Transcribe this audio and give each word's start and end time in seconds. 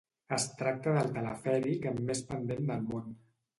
Es 0.37 0.45
tracta 0.61 0.93
del 0.95 1.11
telefèric 1.19 1.87
amb 1.93 2.03
més 2.09 2.25
pendent 2.33 2.67
del 2.75 2.85
món. 2.91 3.15